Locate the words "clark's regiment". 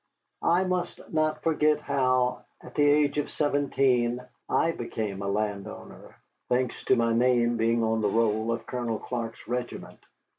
8.97-9.99